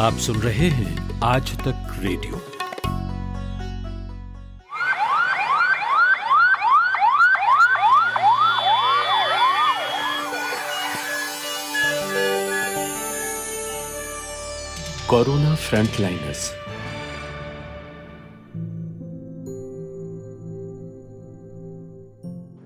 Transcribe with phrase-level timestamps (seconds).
[0.00, 2.36] आप सुन रहे हैं Aaj Tak radio.
[15.10, 16.52] Corona frontliners.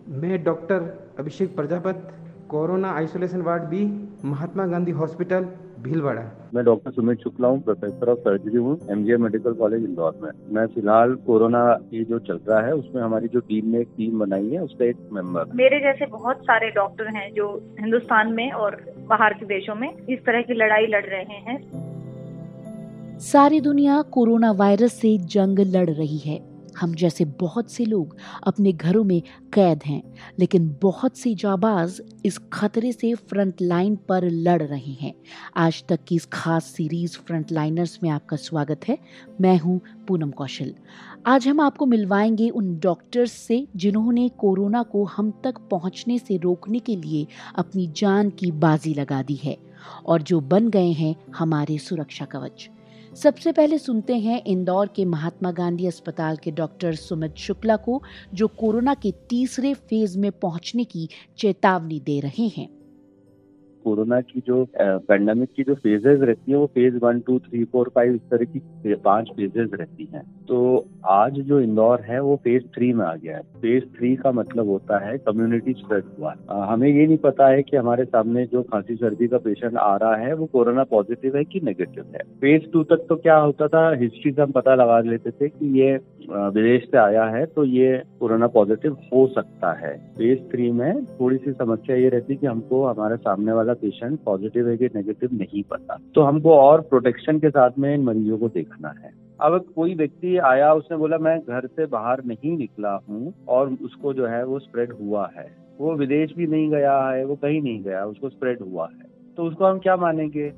[0.08, 0.78] मैं doctor
[1.18, 2.12] Abhishek Prajapat,
[2.48, 3.84] corona isolation ward B,
[4.24, 5.48] Mahatma Gandhi hospital
[5.84, 6.22] Bhilwara
[6.54, 10.66] मैं doctor Sumit Shukla हूँ प्रोफेसर ऑफ़ सर्जरी हूँ एमजीएम मेडिकल कॉलेज इंदौर में। मैं
[10.66, 11.60] फ़िलहाल कोरोना
[11.92, 14.84] ये जो चल रहा है उसमें हमारी जो टीम ने एक टीम बनाई है उसका
[14.84, 17.48] एक मेंबर। मेरे जैसे बहुत सारे डॉक्टर हैं जो
[17.80, 18.76] हिंदुस्तान में और
[19.08, 21.58] बाहर के देशों में इस तरह की लड़ाई लड़ रहे हैं।
[23.24, 26.38] सारी दुनिया कोरोना वायरस से जंग लड़ रही है।
[26.80, 30.02] हम जैसे बहुत से लोग अपने घरों में कैद हैं,
[30.38, 35.14] लेकिन बहुत से जाबाज इस खतरे से फ्रंट लाइन पर लड़ रहे हैं।
[35.56, 38.98] आज तक की इस खास सीरीज़ फ्रंट लाइनर्स में आपका स्वागत है।
[39.40, 40.74] मैं हूँ पूनम कौशल।
[41.26, 46.78] आज हम आपको मिलवाएँगे उन डॉक्टर्स से जिन्होंने कोरोना को हम तक पहुँचने से रोकने
[46.78, 47.26] के लिए
[47.56, 49.56] अपनी जान की बाजी लगा दी है
[50.06, 52.70] और जो बन गए हैं हमारे सुरक्षा कवच।
[53.16, 58.02] सबसे पहले सुनते हैं इंदौर के महात्मा गांधी अस्पताल के डॉक्टर सुमित शुक्ला को,
[58.34, 62.73] जो कोरोना के तीसरे फ़ेज़ में पहुँचने की चेतावनी दे रहे हैं।
[63.84, 67.90] कोरोना की जो पेंडेमिक की जो फेजेस रहती है, वो phase one two three four
[67.94, 72.62] five इस तरह की पाँच फेजेस रहती हैं। तो आज जो इंदौर है, वो फ़ेज़
[72.74, 76.88] थ्री में आ गया है। फ़ेज़ थ्री का मतलब होता है कम्युनिटी स्प्रेड हुआ हमें
[76.88, 80.32] ये नहीं पता है कि हमारे सामने जो खांसी, सर्दी का पेशेंट आ रहा है,
[80.34, 84.32] वो कोरोना पॉजिटिव है कि नेगेटिव है। फ़ेज़ टू तक तो क्या होता था हिस्ट्री
[84.32, 85.96] से हम पता लगा लेते थे कि ये
[86.30, 91.36] विदेश से आया है तो ये कोरोना पॉजिटिव हो सकता है। फ़ेज़ थ्री में थोड़ी
[91.36, 95.62] सी समस्या ये रहती कि हमको हमारे सामने वाला पेशेंट पॉजिटिव है कि नेगेटिव नहीं
[95.62, 99.94] पता। तो हमको और प्रोटेक्शन के साथ में इन मरीजों को देखना है। अब कोई
[99.94, 104.44] व्यक्ति आया, उसने बोला, मैं घर से बाहर नहीं निकला हूँ और उसको जो है
[104.44, 108.28] वो स्प्रेड हुआ है। वो विदेश भी नहीं गया है, वो कहीं नहीं गया, उसको
[108.28, 110.52] स्प्रेड हुआ है। तो उसको हम क्या मानेंगे?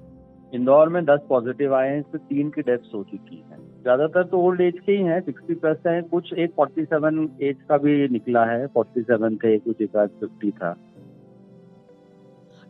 [0.55, 4.39] इंदौर में दस पॉजिटिव आए हैं, इसमें तीन की डेथ्स हो चुकी हैं। ज़्यादातर तो
[4.39, 8.09] ओल्ड एज के ही हैं सिक्सटी प्लस हैं। कुछ एक फोर्टी सेवन एज का भी
[8.09, 10.75] निकला है फोर्टी सेवन थे, कुछ एक आध फिफ्टी था।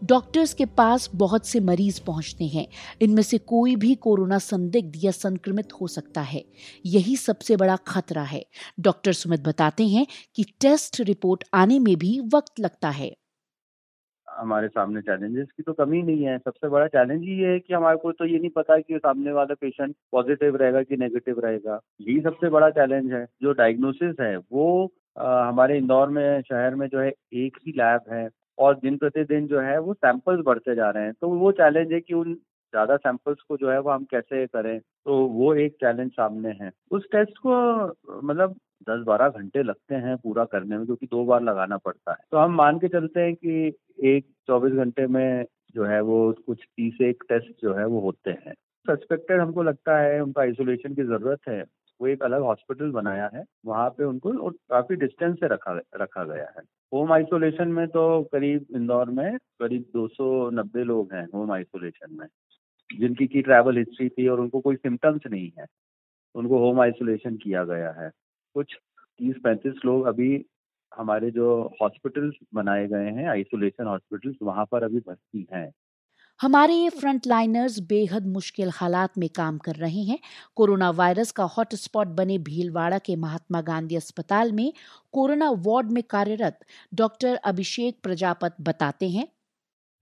[0.03, 2.67] डॉक्टर्स के पास बहुत से मरीज़ पहुँचते हैं।
[3.03, 6.45] इनमें से कोई भी कोरोना संदिग्ध या संक्रमित हो सकता है।
[6.87, 8.45] यही सबसे बड़ा खतरा है।
[8.81, 13.15] डॉक्टर सुमित बताते हैं कि टेस्ट रिपोर्ट आने में भी वक्त लगता है।
[14.37, 17.97] हमारे सामने चैलेंजेस की तो कमी नहीं है। सबसे बड़ा चैलेंज ये है कि हमारे
[17.97, 22.21] को तो ये नहीं पता कि सामने वाला पेशेंट पॉजिटिव रहेगा कि नेगेटिव रहेगा। यही
[22.21, 27.01] सबसे बड़ा चैलेंज है। जो डायग्नोसिस है वो आ, हमारे इंदौर में शहर में जो
[27.01, 31.05] है एक ही लैब है और दिन प्रतिदिन जो है वो सैंपल्स बढ़ते जा रहे
[31.05, 34.47] हैं। तो वो चैलेंज है कि उन ज़्यादा सैंपल्स को जो है वो हम कैसे
[34.47, 34.79] करें?
[34.79, 40.17] तो वो एक चैलेंज सामने है। उस टेस्ट को मतलब दस बारह घंटे लगते हैं
[40.17, 43.35] पूरा करने में, क्योंकि दो बार लगाना पड़ता है। तो हम मान के चलते हैं
[43.35, 43.73] कि
[44.05, 45.45] एक चौबीस घंटे में
[45.75, 48.55] जो है वो कुछ तीस एक टेस्ट जो है वो होते हैं।
[48.87, 51.65] सस्पेक्टेड हमको लगता है, उनका आइसोलेशन की ज़रूरत है।
[52.01, 56.25] वो एक अलग हॉस्पिटल बनाया है, वहाँ पे उनको और काफ़ी डिस्टेंस से रखा रखा
[56.25, 62.15] गया है। होम आइसोलेशन में तो करीब इंदौर में करीब 290 लोग हैं होम आइसोलेशन
[62.15, 62.27] में,
[62.91, 65.67] जिनकी की ट्रैवल हिस्ट्री थी और उनको कोई सिम्टम्स नहीं है।
[66.35, 68.11] उनको होम आइसोलेशन किया गया है।
[68.57, 68.75] कुछ
[69.21, 70.45] तीस पैंतीस लोग अभी
[70.93, 71.47] हमारे जो
[71.83, 75.71] हॉस्पिटल्स बनाए गए हैं आइसोलेशन हॉस्पिटल्स वहाँ पर अभी भर्ती हैं।
[76.41, 80.19] हमारे ये फ्रंट लाइनर्स बेहद मुश्किल हालात में काम कर रहे हैं।
[80.57, 84.73] कोरोना वायरस का हॉटस्पॉट बने भीलवाड़ा के महात्मा गांधी अस्पताल में
[85.13, 86.59] कोरोना वार्ड में कार्यरत
[86.95, 89.27] डॉक्टर अभिषेक प्रजापत बताते हैं।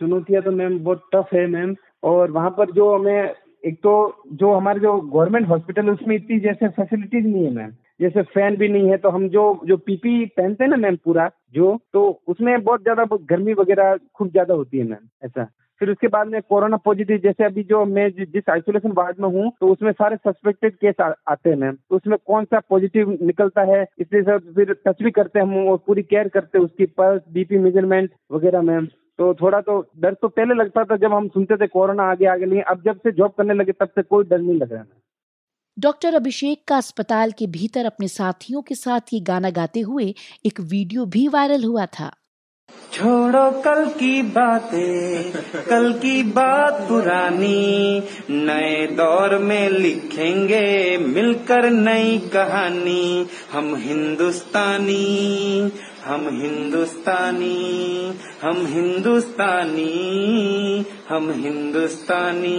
[0.01, 3.35] चुनौतियाँ तो मैम बहुत टफ है मैम और वहाँ पर जो हमें
[3.65, 3.93] एक तो
[4.33, 7.71] जो हमारे जो गवर्नमेंट हॉस्पिटल उसमें इतनी जैसे फैसिलिटीज़ नहीं है मैम
[8.01, 11.31] जैसे फ़ैन भी नहीं है तो हम जो जो पीपी पहनते हैं ना मैम पूरा
[11.55, 15.49] जो तो उसमें बहुत ज़्यादा गर्मी वगैरह खूब ज़्यादा होती है मैम ऐसा।
[15.81, 19.51] फिर उसके बाद में कोरोना पॉजिटिव जैसे अभी जो मैं जिस आइसोलेशन वार्ड में हूँ
[19.61, 23.63] तो उसमें सारे सस्पेक्टेड केस आ, आते हैं मैम तो उसमें कौन सा पॉजिटिव निकलता
[23.73, 26.87] है इसलिए सर फिर टच भी करते हैं हम और पूरी केयर करते हैं उसकी
[26.99, 28.89] पल्स बीपी मेज़रमेंट वगैरह मैम
[29.19, 32.47] तो थोड़ा तो डर तो पहले लगता था जब हम सुनते थे कोरोना आगे आगे
[32.47, 35.03] नहीं, अब जब से जॉब करने लगे तब से कोई डर नहीं लग रहा है।
[35.77, 40.15] डॉक्टर अभिषेक का अस्पताल के भीतर अपने साथियों के साथ ये गाना गाते हुए
[40.47, 42.11] एक वीडियो भी वायरल हुआ था।
[42.93, 45.33] छोड़ो कल की बातें,
[45.65, 55.73] कल की बात पुरानी। नए दौर में लिखेंगे मिलकर नई कहानी। हम हिंदुस्तानी
[56.05, 57.57] हम हिंदुस्तानी
[58.43, 59.91] हम हिंदुस्तानी
[61.09, 62.59] हम हिंदुस्तानी।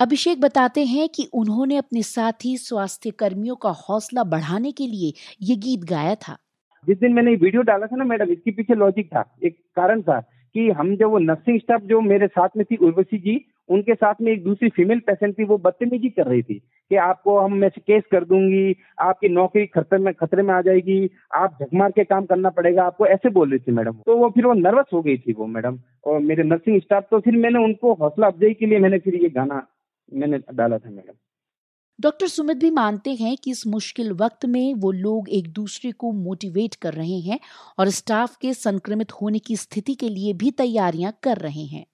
[0.00, 5.12] अभिषेक बताते हैं कि उन्होंने अपने साथी स्वास्थ्य कर्मियों का हौसला बढ़ाने के लिए
[5.42, 6.38] ये गीत गाया था।
[6.86, 10.20] जिस दिन मैंने वीडियो डाला था ना मैडम, इसके पीछे लॉजिक था, एक कारण था
[10.54, 14.14] कि हम जो वो नर्सिंग स्टाफ जो मेरे साथ में थी, उर्वशी जी, उनके साथ
[14.22, 16.54] में एक दूसरी फीमेल पेशेंट थी, वो बदतमीजी कर रही थी
[16.90, 21.10] कि आपको हम मैं केस कर दूँगी, आपकी नौकरी खतरे में खतरे में आ जाएगी,
[21.34, 24.46] आप झकमार के काम करना पड़ेगा, आपको ऐसे बोल रही थी मैडम। तो वो फिर
[24.46, 27.94] वो नर्वस हो गई थी वो मैडम, और मेरे नर्सिंग स्टाफ तो फिर मैंने उनको
[27.94, 29.66] हौसला अफजाई के लिए मैंने फिर ये गाना
[30.12, 31.12] मैंने डाला था मैडम।
[32.00, 36.12] डॉक्टर सुमित भी मानते हैं कि इस मुश्किल वक्त में वो लोग एक दूसरे को
[36.12, 37.38] मोटिवेट कर रहे हैं
[37.78, 41.84] और स्टाफ के संक्रमित होने की स्थिति के लिए भी तैयारियाँ कर रहे हैं।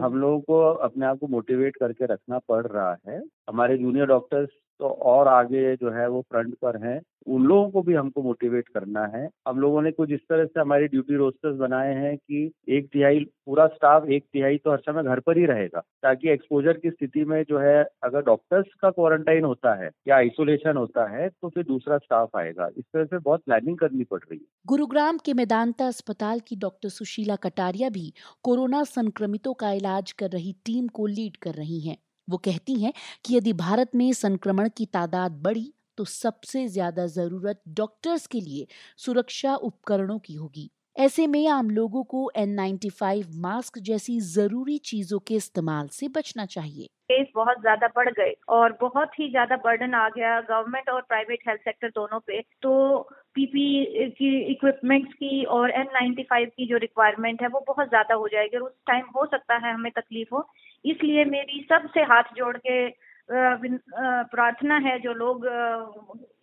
[0.00, 3.18] हम लोगों को अपने आप को मोटिवेट करके रखना पड़ रहा है।
[3.48, 7.82] हमारे जूनियर डॉक्टर्स तो और आगे जो है वो फ्रंट पर हैं। उन लोगों को
[7.82, 11.56] भी हमको मोटिवेट करना है। हम लोगों ने कुछ इस तरह से हमारी ड्यूटी रोस्टर्स
[11.58, 15.44] बनाए हैं कि एक तिहाई, पूरा स्टाफ एक तिहाई तो हर समय घर पर ही
[15.46, 20.16] रहेगा, ताकि एक्सपोजर की स्थिति में जो है अगर डॉक्टर्स का क्वारंटाइन होता है या
[20.16, 24.20] आइसोलेशन होता है तो फिर दूसरा स्टाफ आएगा। इस तरह से बहुत प्लानिंग करनी पड़
[24.20, 28.12] रही है। गुरुग्राम के मेदांता अस्पताल की डॉक्टर सुशीला कटारिया भी
[28.44, 31.96] कोरोना संक्रमितों का इलाज कर रही टीम को लीड कर रही हैं।
[32.28, 32.92] वो कहती हैं
[33.24, 38.66] कि यदि भारत में संक्रमण की तादाद बढ़ी तो सबसे ज़्यादा ज़रूरत डॉक्टर्स के लिए
[38.98, 45.34] सुरक्षा उपकरणों की होगी। ऐसे में आम लोगों को N95 मास्क जैसी ज़रूरी चीज़ों के
[45.34, 50.08] इस्तेमाल से बचना चाहिए। केस बहुत ज़्यादा बढ़ गए और बहुत ही ज़्यादा बर्डन आ
[50.08, 53.00] गया गवर्नमेंट और प्राइवेट हेल्थ सेक्टर दोनों पे। तो
[53.34, 58.14] पीपी की इक्विपमेंट्स की और एन नाइन्टी फाइव की जो रिक्वायरमेंट है वो बहुत ज़्यादा
[58.14, 60.46] हो जाएगी और उस टाइम हो सकता है हमें तकलीफ़ हो।
[60.84, 62.88] इसलिए मेरी सबसे हाथ जोड़ के
[63.30, 65.46] प्रार्थना है जो लोग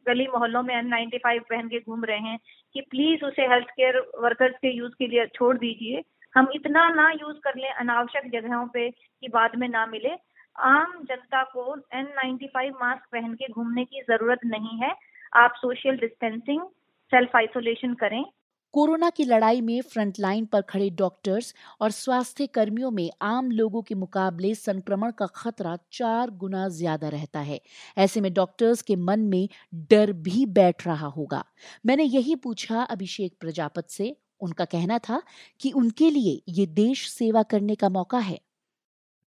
[0.08, 2.38] गली मोहल्लों में एन नाइन्टी फाइव पहन के घूम रहे हैं
[2.74, 6.02] कि प्लीज़ उसे हेल्थ केयर वर्कर्स के यूज़ के लिए छोड़ दीजिए।
[6.36, 10.16] हम इतना ना यूज़ कर लें अनावश्यक जगहों पे कि बाद में ना मिले।
[10.56, 14.94] आम जनता को एन नाइन्टी फाइव मास्क पहन के घूमने की ज़रूरत नहीं है।
[15.34, 16.62] आप सोशल डिस्टेंसिंग
[17.12, 18.24] सेल्फ आइसोलेशन करें।
[18.74, 23.96] कोरोना की लड़ाई में फ्रंटलाइन पर खड़े डॉक्टर्स और स्वास्थ्य कर्मियों में आम लोगों के
[23.96, 27.60] मुकाबले संक्रमण का खतरा चार गुना ज़्यादा रहता है।
[27.98, 29.48] ऐसे में डॉक्टर्स के मन में
[29.92, 31.44] डर भी बैठ रहा होगा।
[31.86, 35.22] मैंने यही पूछा अभिषेक प्रजापत से। उनका कहना था
[35.62, 38.40] कि उनके लिए ये देश सेवा करने का मौका है।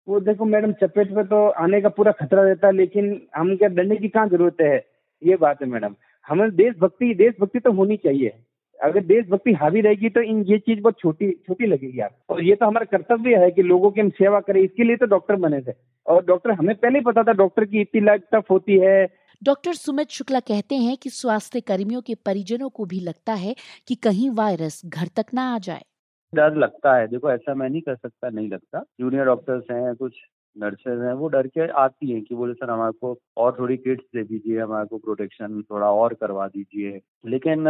[0.07, 3.69] वो देखो मैडम, चपेट में तो आने का पूरा खतरा रहता है, लेकिन हम क्या
[3.69, 4.77] डरने की कहाँ ज़रूरत है?
[5.21, 5.95] ये बात है मैडम।
[6.27, 8.33] हमें देशभक्ति देशभक्ति तो होनी चाहिए।
[8.81, 12.55] अगर देशभक्ति हावी रहेगी तो इन ये चीज़ बहुत छोटी छोटी लगेगी आप और ये
[12.55, 15.61] तो हमारा कर्तव्य है कि लोगों की हम सेवा करें इसके लिए तो डॉक्टर बने
[15.61, 15.73] थे।
[16.05, 19.05] और डॉक्टर हमें पहले ही पता था डॉक्टर की इतनी लाइफ टफ होती है।
[19.41, 23.55] डॉक्टर सुमित शुक्ला कहते हैं कि स्वास्थ्य कर्मियों के परिजनों को भी लगता है
[23.87, 25.81] कि कहीं वायरस घर तक ना आ जाए।
[26.33, 30.13] डर लगता है। देखो ऐसा मैं नहीं कर सकता नहीं लगता। जूनियर डॉक्टर्स हैं कुछ
[30.55, 34.03] नर्सेज हैं वो डर के आती हैं कि बोले सर हमारे को और थोड़ी किट्स
[34.15, 37.65] दे दीजिए हमारे को प्रोटेक्शन थोड़ा और करवा दीजिए। लेकिन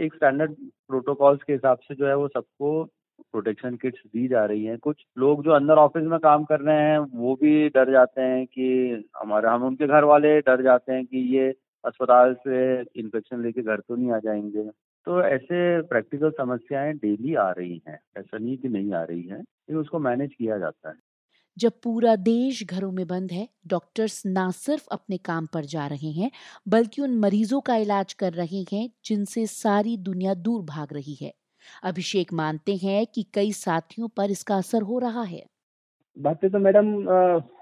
[0.00, 0.54] एक स्टैंडर्ड
[0.88, 2.84] प्रोटोकॉल्स के हिसाब से जो है वो सबको
[3.32, 6.76] प्रोटेक्शन किट्स दी जा रही हैं। कुछ लोग जो अंदर ऑफ़िस में काम कर रहे
[6.76, 11.04] हैं, वो भी डर जाते हैं कि हमारे, हम उनके घर वाले डर जाते हैं
[11.06, 14.70] कि ये अस्पताल से इन्फेक्शन लेके घर तो नहीं आ जाएँगे।
[15.06, 19.38] तो ऐसे प्रैक्टिकल समस्याएँ डेली आ रही हैं। ऐसा नहीं कि नहीं आ रही हैं,
[19.38, 20.94] लेकिन उसको मैनेज किया जाता है।
[21.56, 26.10] जब पूरा देश घरों में बंद है डॉक्टर्स ना सिर्फ़ अपने काम पर जा रहे
[26.12, 26.30] हैं,
[26.68, 31.32] बल्कि उन मरीजों का इलाज कर रहे हैं, जिनसे सारी दुनिया दूर भाग रही है।
[31.84, 35.42] अभिषेक मानते हैं कि कई साथियों पर इसका असर हो रहा है।
[36.16, 36.86] बातें तो मैडम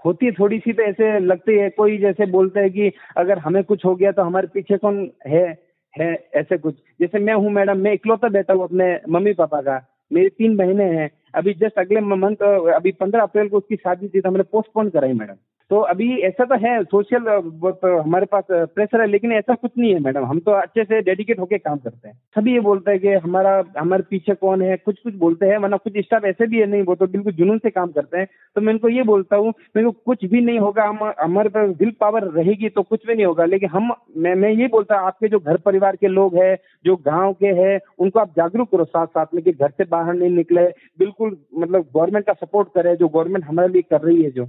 [0.04, 3.62] होती है थोड़ी सी तो ऐसे लगती है, कोई जैसे बोलते है कि अगर हमें
[3.64, 5.46] कुछ हो गया तो हमारे पीछे कौन है
[5.94, 9.80] है, ऐसे कुछ। जैसे मैं हूँ मैडम, मैं इकलौता बेटा हूँ अपने मम्मी पापा का,
[10.10, 12.42] मेरी तीन बहनें हैं अभी जस्ट अगले मंथ,
[12.74, 15.34] अभी पंद्रह अप्रैल को उसकी शादी थी तो हमने पोस्टपोन कराई, मैडम।
[15.70, 19.92] तो अभी ऐसा तो है सोशल तो हमारे पास प्रेशर है, लेकिन ऐसा कुछ नहीं
[19.94, 23.00] है मैडम। हम तो अच्छे से डेडिकेट होके काम करते हैं। सभी ये बोलते हैं
[23.00, 26.60] कि हमारा, हमारे पीछे कौन है कुछ कुछ बोलते हैं, वरना कुछ स्टाफ ऐसे भी
[26.60, 29.36] है नहीं, वो तो बिल्कुल जुनून से काम करते हैं। तो मैं इनको ये बोलता
[29.36, 33.06] हूँ, मेरे को कुछ भी नहीं होगा, हम, हमारे पास विल पावर रहेगी तो कुछ
[33.06, 36.08] भी नहीं होगा, लेकिन हम, मैं मैं ये बोलता हूँ, आपके जो घर परिवार के
[36.08, 39.70] लोग हैं, जो गाँव के हैं, उनको आप जागरूक करो साथ साथ में कि घर
[39.70, 40.66] से बाहर नहीं निकले,
[40.98, 44.46] बिल्कुल मतलब गवर्नमेंट का सपोर्ट करे, जो गवर्नमेंट हमारे लिए कर रही है जो।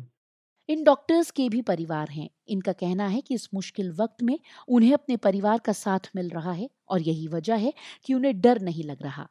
[0.70, 4.38] इन डॉक्टर्स के भी परिवार हैं। इनका कहना है कि इस मुश्किल वक्त में
[4.68, 7.74] उन्हें अपने परिवार का साथ मिल रहा है और यही वजह है
[8.06, 9.27] कि उन्हें डर नहीं लग रहा।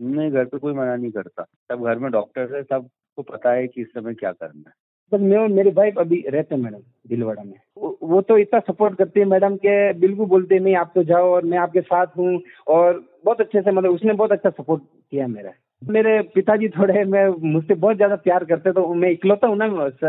[0.00, 3.66] नहीं घर पे कोई मना नहीं करता। सब घर में डॉक्टर है सबको पता है
[3.68, 4.74] कि इस समय क्या करना है।
[5.12, 7.54] बस मैं और मेरे वाइफ अभी रहते हैं मैडम दिलवाड़ा में।
[8.02, 11.44] वो तो इतना सपोर्ट करती है मैडम के बिल्कुल बोलते नहीं आप तो जाओ और
[11.44, 15.52] मैं आपके साथ हूँ और बहुत अच्छे से मतलब उसने बहुत अच्छा सपोर्ट किया मेरा।
[15.82, 19.66] मेरे पिताजी थोड़े मैं मुझसे बहुत ज़्यादा प्यार करते तो मैं इकलौता हूँ ना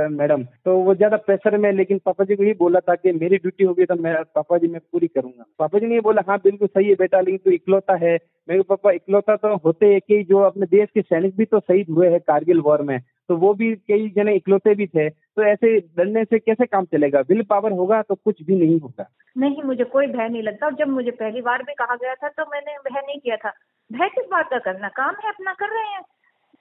[0.09, 3.37] मैडम। तो वो ज़्यादा प्रेशर में, लेकिन पापा जी को ये बोला था कि मेरी
[3.37, 6.37] ड्यूटी होगी तो मैं पापा जी मैं पूरी करूँगा। पापा जी ने ये बोला हाँ
[6.43, 10.23] बिल्कुल सही है बेटा, लेकिन तू इकलौता है। मेरे पापा, इकलौता तो होते है कि
[10.23, 12.99] जो अपने देश के सैनिक भी तो शहीद हुए हैं कारगिल वॉर में
[13.29, 17.19] तो वो भी कई जने इकलौते भी थे। तो ऐसे डरने से कैसे काम चलेगा?
[17.29, 20.73] विल पावर होगा तो कुछ भी नहीं होगा नहीं, मुझे कोई भय नहीं लगता। और
[20.75, 23.49] जब मुझे पहली बार भी कहा गया था तो मैंने भय नहीं किया था।
[23.91, 24.87] भय किस बात का करना?
[24.89, 26.01] काम है अपना, कर रहे हैं।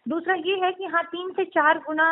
[0.06, 2.06] दूसरा ये है कि हाँ तीन से चार गुना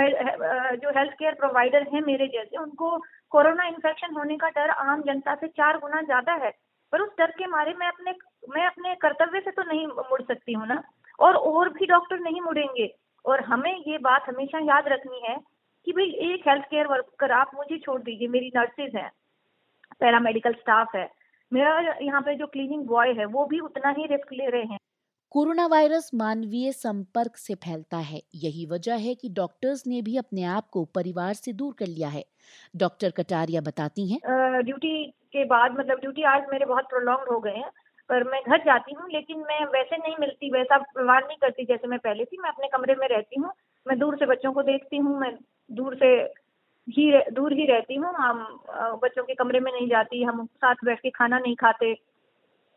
[0.00, 2.96] जो हेल्थ केयर प्रोवाइडर हैं मेरे जैसे, उनको
[3.32, 6.50] कोरोना इन्फेक्शन होने का डर आम जनता से चार गुना ज़्यादा है।
[6.92, 8.12] पर उस डर के मारे मैं अपने
[8.48, 10.82] मैं अपने कर्तव्य से तो नहीं मुड़ सकती हूँ ना।
[11.18, 12.88] और और भी डॉक्टर नहीं मुड़ेंगे।
[13.24, 15.36] और हमें ये बात हमेशा याद रखनी है
[15.86, 19.10] कि भाई एक हेल्थ केयर वर्कर आप मुझे छोड़ दीजिए मेरी नर्सेज हैं
[20.00, 21.08] पैरामेडिकल स्टाफ है।
[21.52, 24.78] मेरा यहाँ पे जो क्लीनिंग बॉय है वो भी उतना ही रिस्क ले रहे हैं।
[25.32, 30.44] कोरोना वायरस मानवीय संपर्क से फैलता है। यही वजह है कि डॉक्टर्स ने भी अपने
[30.52, 32.24] आप को परिवार से दूर कर लिया है।
[32.76, 34.20] डॉक्टर कटारिया बताती हैं।
[34.62, 37.70] ड्यूटी के बाद मतलब ड्यूटी आज मेरे बहुत प्रोलॉन्ग हो गए हैं
[38.10, 41.88] पर मैं घर जाती हूँ लेकिन मैं वैसे नहीं मिलती वैसा व्यवहार नहीं करती जैसे
[41.88, 43.52] मैं पहले थी। मैं अपने कमरे में रहती हूँ
[43.86, 45.36] मैं दूर से बच्चों को देखती हूँ, मैं
[45.70, 46.06] दूर से
[46.88, 48.38] ही दूर ही रहती हूँ। हम
[49.02, 51.96] बच्चों के कमरे में नहीं जाती, हम साथ बैठ के खाना नहीं खाते,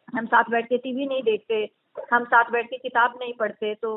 [0.08, 1.70] हम साथ बैठ के टीवी नहीं देखते,
[2.14, 3.96] हम साथ बैठ के किताब नहीं पढ़ते। तो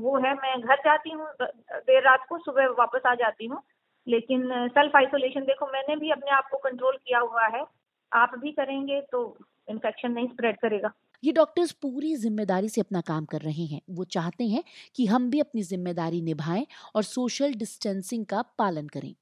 [0.00, 3.62] वो है, मैं घर जाती हूँ देर रात को सुबह वापस आ जाती हूँ।
[4.06, 7.64] लेकिन सेल्फ आइसोलेशन देखो, मैंने भी अपने आप को कंट्रोल किया हुआ है।
[8.12, 9.20] आप भी करेंगे तो
[9.68, 10.90] इन्फेक्शन नहीं स्प्रेड करेगा।
[11.22, 14.62] ये डॉक्टर्स पूरी ज़िम्मेदारी से अपना काम कर रहे हैं। वो चाहते हैं
[14.96, 19.14] कि हम भी अपनी ज़िम्मेदारी निभाएँ और सोशल डिस्टेंसिंग का पालन करें।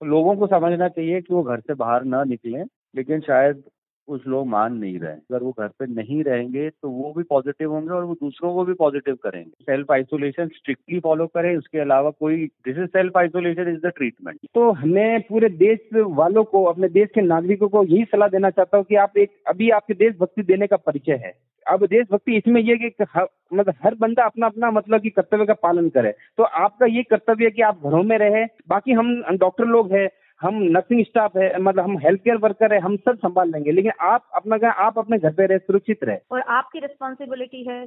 [0.00, 3.62] लोगों को समझना चाहिए कि वो घर से बाहर ना निकलें, लेकिन शायद
[4.08, 7.72] कुछ लोग मान नहीं रहे अगर वो घर पे नहीं रहेंगे तो वो भी पॉजिटिव
[7.72, 12.10] होंगे और वो दूसरों को भी पॉजिटिव करेंगे। सेल्फ आइसोलेशन स्ट्रिक्टली फॉलो करें, उसके अलावा
[12.10, 16.88] कोई this is self isolation is the treatment तो हमें पूरे देश वालों को, अपने
[16.90, 20.42] देश के नागरिकों को यही सलाह देना चाहता हूँ कि आप एक, अभी आपके देशभक्ति
[20.44, 21.32] देने का परिचय है।
[21.66, 23.04] अब देशभक्ति इसमें यह कि
[23.52, 27.44] मतलब हर बंदा अपना अपना मतलब की कर्तव्य का पालन करे। तो आपका ये कर्तव्य
[27.44, 30.08] है कि आप घरों में रहे। बाकी हम डॉक्टर लोग हैं
[30.40, 33.92] हम नर्सिंग स्टाफ है मतलब हम हेल्थ केयर वर्कर है, हम सब संभाल लेंगे। लेकिन
[34.00, 37.80] आप अपना क्या, आप अपने घर पे रहे, सुरक्षित रहे। और आपकी रिस्पॉन्सिबिलिटी है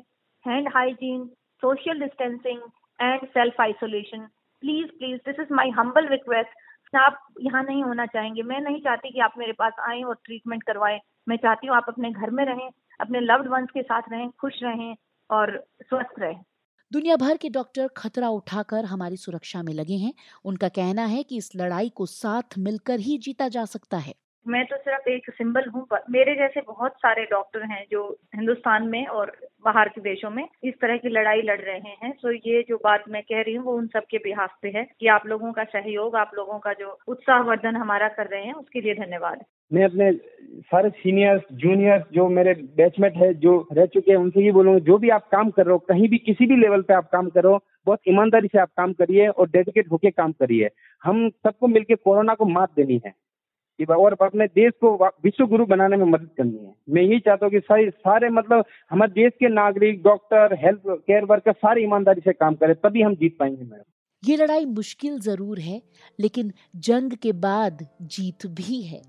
[0.45, 1.25] hand hygiene
[1.63, 2.61] social distancing
[2.99, 4.27] and self isolation
[4.63, 9.09] please please this is my humble request आप यहाँ नहीं होना चाहेंगे। मैं नहीं चाहती
[9.09, 12.43] कि आप मेरे पास आए और ट्रीटमेंट करवाएँ। मैं चाहती हूँ आप अपने घर में
[12.45, 14.95] रहें, अपने लव्ड वंस के साथ रहें, खुश रहें
[15.29, 16.39] और स्वस्थ रहें।
[16.91, 20.13] दुनिया भर के डॉक्टर खतरा उठाकर हमारी सुरक्षा में लगे हैं।
[20.45, 24.13] उनका कहना है कि इस लड़ाई को साथ मिलकर ही जीता जा सकता है।
[24.45, 29.05] मैं तो सिर्फ़ एक सिंबल हूँ मेरे जैसे बहुत सारे डॉक्टर हैं जो हिंदुस्तान में
[29.07, 29.31] और
[29.65, 33.03] बाहर के देशों में इस तरह की लड़ाई लड़ रहे हैं। सो ये जो बात
[33.09, 36.15] मैं कह रही हूँ, वो उन सबके बिहाफ पे है कि आप लोगों का सहयोग,
[36.15, 39.43] आप लोगों का जो उत्साहवर्धन हमारा कर रहे हैं, उसके लिए धन्यवाद।
[39.73, 40.11] मैं अपने
[40.61, 44.97] सारे सीनियर्स, जूनियर्स जो मेरे बैचमेट है, जो रह चुके हैं, उनसे ये बोलूँगा, जो
[44.97, 47.59] भी आप काम कर रहे हो, कहीं भी किसी भी लेवल पे आप काम करो
[47.85, 50.69] बहुत ईमानदारी से आप काम करिए और डेडिकेट होके काम करिए।
[51.03, 53.13] हम सबको मिलकर कोरोना को मात देनी है।
[53.85, 57.51] और अपने देश को विश्व गुरु बनाने में मदद करनी है। मैं यही चाहता हूँ
[57.51, 62.33] कि सारे सारे मतलब हमारे देश के नागरिक डॉक्टर हेल्थ केयर वर्कर सारे ईमानदारी से
[62.33, 63.83] काम करें तभी हम जीत पाएँगे मैडम।
[64.23, 65.81] ये लड़ाई मुश्किल ज़रूर है
[66.19, 66.51] लेकिन
[66.87, 69.01] जंग के बाद जीत भी है।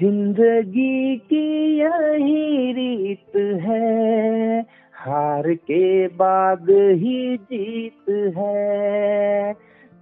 [0.00, 4.60] ज़िंदगी की यही रीत है
[4.94, 9.52] हार के बाद ही जीत है।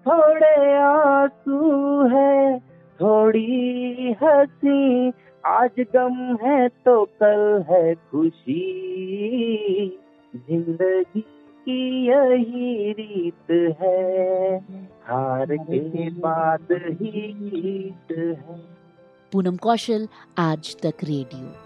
[0.07, 2.59] थोड़े आँसू है
[3.01, 5.13] थोड़ी हँसी।
[5.45, 8.63] आज गम है तो कल है खुशी।
[10.37, 13.51] ज़िंदगी की यही रीत
[13.81, 14.59] है।
[15.05, 18.35] हार के बाद ही जीत है।
[19.33, 21.66] पूनम कौशल, आज तक रेडियो।